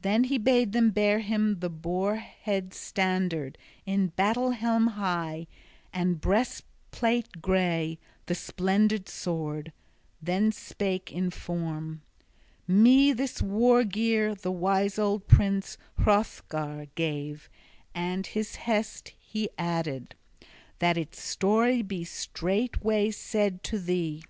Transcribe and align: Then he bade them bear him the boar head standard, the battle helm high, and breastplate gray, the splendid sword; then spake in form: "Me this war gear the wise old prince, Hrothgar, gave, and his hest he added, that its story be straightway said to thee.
Then 0.00 0.24
he 0.24 0.38
bade 0.38 0.72
them 0.72 0.88
bear 0.88 1.18
him 1.18 1.58
the 1.58 1.68
boar 1.68 2.16
head 2.16 2.72
standard, 2.72 3.58
the 3.84 4.06
battle 4.16 4.52
helm 4.52 4.86
high, 4.86 5.48
and 5.92 6.18
breastplate 6.18 7.42
gray, 7.42 7.98
the 8.24 8.34
splendid 8.34 9.06
sword; 9.06 9.74
then 10.22 10.50
spake 10.50 11.12
in 11.12 11.28
form: 11.30 12.00
"Me 12.66 13.12
this 13.12 13.42
war 13.42 13.84
gear 13.84 14.34
the 14.34 14.50
wise 14.50 14.98
old 14.98 15.28
prince, 15.28 15.76
Hrothgar, 15.98 16.86
gave, 16.94 17.50
and 17.94 18.28
his 18.28 18.54
hest 18.64 19.12
he 19.18 19.50
added, 19.58 20.14
that 20.78 20.96
its 20.96 21.20
story 21.22 21.82
be 21.82 22.02
straightway 22.02 23.10
said 23.10 23.62
to 23.64 23.78
thee. 23.78 24.22